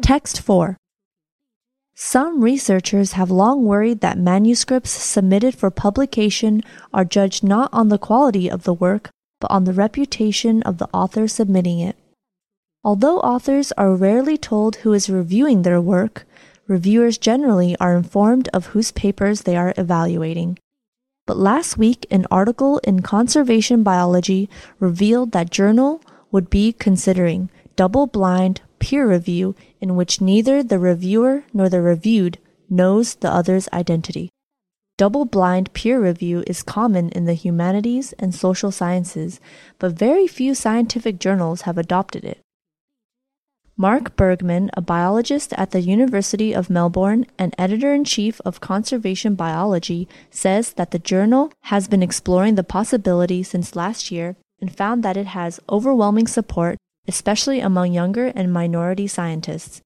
Text 0.00 0.40
4 0.40 0.78
Some 1.94 2.42
researchers 2.42 3.12
have 3.12 3.30
long 3.30 3.64
worried 3.64 4.00
that 4.00 4.16
manuscripts 4.16 4.90
submitted 4.90 5.54
for 5.54 5.70
publication 5.70 6.62
are 6.94 7.04
judged 7.04 7.44
not 7.44 7.68
on 7.74 7.88
the 7.88 7.98
quality 7.98 8.50
of 8.50 8.64
the 8.64 8.72
work, 8.72 9.10
but 9.38 9.50
on 9.50 9.64
the 9.64 9.74
reputation 9.74 10.62
of 10.62 10.78
the 10.78 10.88
author 10.94 11.28
submitting 11.28 11.78
it. 11.78 11.96
Although 12.82 13.20
authors 13.20 13.70
are 13.72 13.94
rarely 13.94 14.38
told 14.38 14.76
who 14.76 14.94
is 14.94 15.10
reviewing 15.10 15.60
their 15.60 15.80
work, 15.80 16.26
reviewers 16.66 17.18
generally 17.18 17.76
are 17.78 17.94
informed 17.94 18.48
of 18.54 18.68
whose 18.68 18.92
papers 18.92 19.42
they 19.42 19.56
are 19.56 19.74
evaluating. 19.76 20.58
But 21.26 21.36
last 21.36 21.76
week, 21.76 22.06
an 22.10 22.26
article 22.30 22.78
in 22.78 23.02
Conservation 23.02 23.82
Biology 23.82 24.48
revealed 24.80 25.32
that 25.32 25.50
journal 25.50 26.00
would 26.32 26.48
be 26.48 26.72
considering 26.72 27.50
double 27.76 28.06
blind 28.06 28.62
peer 28.82 29.08
review 29.08 29.54
in 29.80 29.94
which 29.94 30.20
neither 30.20 30.60
the 30.60 30.78
reviewer 30.78 31.44
nor 31.54 31.68
the 31.68 31.80
reviewed 31.80 32.38
knows 32.68 33.14
the 33.14 33.30
other's 33.30 33.68
identity. 33.72 34.28
Double 34.98 35.24
blind 35.24 35.72
peer 35.72 36.02
review 36.02 36.42
is 36.48 36.64
common 36.64 37.08
in 37.10 37.24
the 37.24 37.34
humanities 37.34 38.12
and 38.18 38.34
social 38.34 38.72
sciences, 38.72 39.40
but 39.78 39.92
very 39.92 40.26
few 40.26 40.52
scientific 40.52 41.20
journals 41.20 41.62
have 41.62 41.78
adopted 41.78 42.24
it. 42.24 42.40
Mark 43.76 44.16
Burgman, 44.16 44.68
a 44.76 44.80
biologist 44.80 45.52
at 45.54 45.70
the 45.70 45.80
University 45.80 46.52
of 46.52 46.68
Melbourne 46.68 47.24
and 47.38 47.54
editor 47.56 47.94
in 47.94 48.04
chief 48.04 48.40
of 48.44 48.60
Conservation 48.60 49.36
Biology, 49.36 50.08
says 50.28 50.72
that 50.72 50.90
the 50.90 50.98
journal 50.98 51.52
has 51.70 51.86
been 51.86 52.02
exploring 52.02 52.56
the 52.56 52.64
possibility 52.64 53.44
since 53.44 53.76
last 53.76 54.10
year 54.10 54.34
and 54.60 54.74
found 54.74 55.04
that 55.04 55.16
it 55.16 55.26
has 55.26 55.60
overwhelming 55.70 56.26
support, 56.26 56.76
especially 57.08 57.60
among 57.60 57.92
younger 57.92 58.26
and 58.34 58.52
minority 58.52 59.06
scientists. 59.06 59.80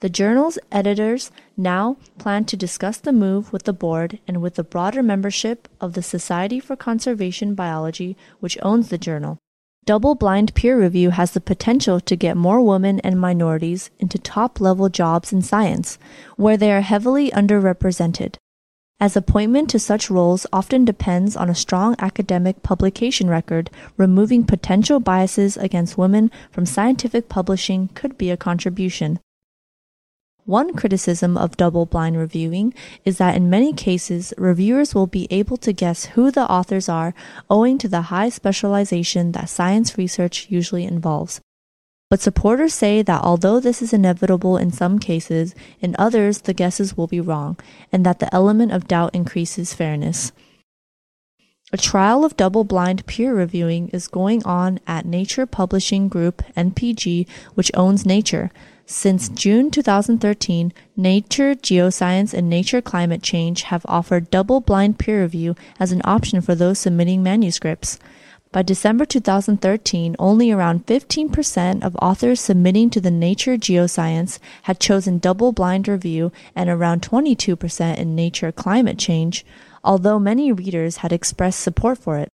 The 0.00 0.10
journal's 0.10 0.58
editors 0.72 1.30
now 1.56 1.96
plan 2.18 2.44
to 2.46 2.56
discuss 2.56 2.98
the 2.98 3.12
move 3.12 3.52
with 3.52 3.62
the 3.62 3.72
board 3.72 4.18
and 4.26 4.42
with 4.42 4.56
the 4.56 4.64
broader 4.64 5.02
membership 5.02 5.68
of 5.80 5.92
the 5.92 6.02
Society 6.02 6.58
for 6.58 6.74
Conservation 6.74 7.54
Biology, 7.54 8.16
which 8.40 8.58
owns 8.62 8.88
the 8.88 8.98
journal. 8.98 9.38
Double 9.84 10.14
blind 10.14 10.54
peer 10.54 10.80
review 10.80 11.10
has 11.10 11.32
the 11.32 11.40
potential 11.40 12.00
to 12.00 12.16
get 12.16 12.36
more 12.36 12.60
women 12.60 13.00
and 13.00 13.20
minorities 13.20 13.90
into 13.98 14.18
top 14.18 14.60
level 14.60 14.88
jobs 14.88 15.32
in 15.32 15.42
science, 15.42 15.98
where 16.36 16.56
they 16.56 16.72
are 16.72 16.82
heavily 16.82 17.30
underrepresented. 17.30 18.36
As 19.02 19.16
appointment 19.16 19.68
to 19.70 19.80
such 19.80 20.10
roles 20.10 20.46
often 20.52 20.84
depends 20.84 21.34
on 21.34 21.50
a 21.50 21.56
strong 21.56 21.96
academic 21.98 22.62
publication 22.62 23.28
record, 23.28 23.68
removing 23.96 24.44
potential 24.44 25.00
biases 25.00 25.56
against 25.56 25.98
women 25.98 26.30
from 26.52 26.66
scientific 26.66 27.28
publishing 27.28 27.88
could 27.94 28.16
be 28.16 28.30
a 28.30 28.36
contribution. 28.36 29.18
One 30.44 30.74
criticism 30.74 31.36
of 31.36 31.56
double 31.56 31.84
blind 31.84 32.16
reviewing 32.16 32.74
is 33.04 33.18
that 33.18 33.34
in 33.34 33.50
many 33.50 33.72
cases, 33.72 34.32
reviewers 34.38 34.94
will 34.94 35.08
be 35.08 35.26
able 35.32 35.56
to 35.56 35.72
guess 35.72 36.04
who 36.14 36.30
the 36.30 36.48
authors 36.48 36.88
are 36.88 37.12
owing 37.50 37.78
to 37.78 37.88
the 37.88 38.02
high 38.02 38.28
specialization 38.28 39.32
that 39.32 39.48
science 39.48 39.98
research 39.98 40.46
usually 40.48 40.84
involves. 40.84 41.40
But 42.12 42.20
supporters 42.20 42.74
say 42.74 43.00
that 43.00 43.24
although 43.24 43.58
this 43.58 43.80
is 43.80 43.94
inevitable 43.94 44.58
in 44.58 44.70
some 44.70 44.98
cases, 44.98 45.54
in 45.80 45.96
others 45.98 46.42
the 46.42 46.52
guesses 46.52 46.94
will 46.94 47.06
be 47.06 47.22
wrong, 47.22 47.56
and 47.90 48.04
that 48.04 48.18
the 48.18 48.28
element 48.34 48.70
of 48.70 48.86
doubt 48.86 49.14
increases 49.14 49.72
fairness. 49.72 50.30
A 51.72 51.78
trial 51.78 52.22
of 52.22 52.36
double 52.36 52.64
blind 52.64 53.06
peer 53.06 53.34
reviewing 53.34 53.88
is 53.94 54.08
going 54.08 54.44
on 54.44 54.78
at 54.86 55.06
Nature 55.06 55.46
Publishing 55.46 56.08
Group, 56.08 56.42
NPG, 56.54 57.26
which 57.54 57.70
owns 57.72 58.04
Nature. 58.04 58.50
Since 58.84 59.30
June 59.30 59.70
2013, 59.70 60.74
Nature 60.94 61.54
Geoscience 61.54 62.34
and 62.34 62.50
Nature 62.50 62.82
Climate 62.82 63.22
Change 63.22 63.62
have 63.62 63.86
offered 63.88 64.28
double 64.28 64.60
blind 64.60 64.98
peer 64.98 65.22
review 65.22 65.56
as 65.80 65.92
an 65.92 66.02
option 66.04 66.42
for 66.42 66.54
those 66.54 66.78
submitting 66.78 67.22
manuscripts. 67.22 67.98
By 68.52 68.60
December 68.60 69.06
2013, 69.06 70.14
only 70.18 70.50
around 70.50 70.84
15% 70.84 71.82
of 71.82 71.96
authors 72.02 72.38
submitting 72.38 72.90
to 72.90 73.00
the 73.00 73.10
Nature 73.10 73.56
Geoscience 73.56 74.38
had 74.64 74.78
chosen 74.78 75.16
double 75.16 75.52
blind 75.52 75.88
review 75.88 76.32
and 76.54 76.68
around 76.68 77.00
22% 77.00 77.96
in 77.96 78.14
Nature 78.14 78.52
Climate 78.52 78.98
Change, 78.98 79.46
although 79.82 80.18
many 80.18 80.52
readers 80.52 80.98
had 80.98 81.14
expressed 81.14 81.60
support 81.60 81.96
for 81.96 82.18
it. 82.18 82.28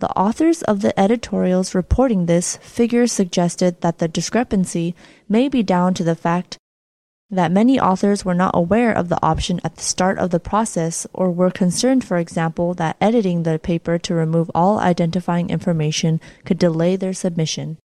The 0.00 0.10
authors 0.18 0.62
of 0.62 0.80
the 0.80 0.98
editorials 0.98 1.72
reporting 1.72 2.26
this 2.26 2.56
figures 2.56 3.12
suggested 3.12 3.80
that 3.82 3.98
the 3.98 4.08
discrepancy 4.08 4.96
may 5.28 5.48
be 5.48 5.62
down 5.62 5.94
to 5.94 6.02
the 6.02 6.16
fact 6.16 6.58
that 7.30 7.52
many 7.52 7.78
authors 7.78 8.24
were 8.24 8.34
not 8.34 8.50
aware 8.54 8.92
of 8.92 9.08
the 9.08 9.22
option 9.24 9.60
at 9.62 9.76
the 9.76 9.82
start 9.82 10.18
of 10.18 10.30
the 10.30 10.40
process 10.40 11.06
or 11.12 11.30
were 11.30 11.50
concerned, 11.50 12.04
for 12.04 12.16
example, 12.16 12.74
that 12.74 12.96
editing 13.00 13.42
the 13.42 13.58
paper 13.58 13.98
to 13.98 14.14
remove 14.14 14.50
all 14.54 14.78
identifying 14.78 15.48
information 15.50 16.20
could 16.44 16.58
delay 16.58 16.96
their 16.96 17.14
submission. 17.14 17.78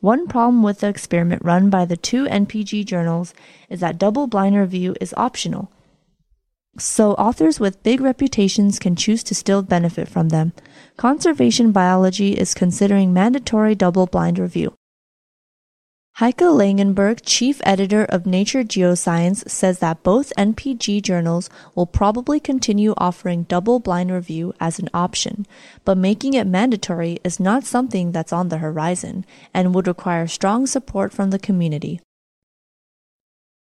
One 0.00 0.26
problem 0.26 0.62
with 0.62 0.80
the 0.80 0.88
experiment 0.88 1.44
run 1.44 1.70
by 1.70 1.84
the 1.84 1.96
two 1.96 2.24
NPG 2.24 2.86
journals 2.86 3.34
is 3.68 3.80
that 3.80 3.98
double 3.98 4.26
blind 4.26 4.56
review 4.56 4.96
is 5.00 5.14
optional 5.16 5.70
so 6.78 7.12
authors 7.12 7.60
with 7.60 7.82
big 7.82 8.00
reputations 8.00 8.78
can 8.78 8.96
choose 8.96 9.22
to 9.24 9.34
still 9.34 9.62
benefit 9.62 10.08
from 10.08 10.30
them. 10.30 10.52
Conservation 10.96 11.72
biology 11.72 12.32
is 12.32 12.54
considering 12.54 13.12
mandatory 13.12 13.74
double 13.74 14.06
blind 14.06 14.38
review. 14.38 14.74
Heike 16.16 16.44
Langenberg, 16.44 17.20
chief 17.24 17.62
editor 17.64 18.04
of 18.04 18.26
Nature 18.26 18.64
Geoscience, 18.64 19.48
says 19.48 19.78
that 19.78 20.02
both 20.02 20.30
NPG 20.36 21.00
journals 21.00 21.48
will 21.74 21.86
probably 21.86 22.38
continue 22.38 22.92
offering 22.98 23.44
double 23.44 23.80
blind 23.80 24.12
review 24.12 24.52
as 24.60 24.78
an 24.78 24.90
option, 24.92 25.46
but 25.86 25.96
making 25.96 26.34
it 26.34 26.46
mandatory 26.46 27.18
is 27.24 27.40
not 27.40 27.64
something 27.64 28.12
that's 28.12 28.32
on 28.32 28.50
the 28.50 28.58
horizon 28.58 29.24
and 29.54 29.74
would 29.74 29.86
require 29.86 30.26
strong 30.26 30.66
support 30.66 31.14
from 31.14 31.30
the 31.30 31.38
community. 31.38 31.98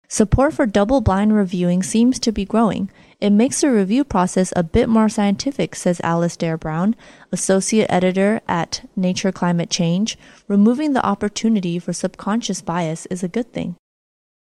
Support 0.07 0.53
for 0.53 0.65
double 0.65 1.01
blind 1.01 1.35
reviewing 1.35 1.81
seems 1.81 2.19
to 2.19 2.31
be 2.31 2.45
growing. 2.45 2.91
It 3.19 3.31
makes 3.31 3.61
the 3.61 3.71
review 3.71 4.03
process 4.03 4.53
a 4.55 4.63
bit 4.63 4.87
more 4.87 5.09
scientific, 5.09 5.75
says 5.75 6.01
Alastair 6.03 6.57
Brown, 6.57 6.95
associate 7.31 7.87
editor 7.89 8.41
at 8.47 8.87
Nature 8.95 9.31
Climate 9.31 9.69
Change. 9.69 10.17
Removing 10.47 10.93
the 10.93 11.05
opportunity 11.05 11.79
for 11.79 11.93
subconscious 11.93 12.61
bias 12.61 13.05
is 13.07 13.23
a 13.23 13.27
good 13.27 13.51
thing. 13.51 13.75